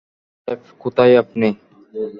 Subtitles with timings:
[0.47, 1.49] Jeff, কোথায় আপনি?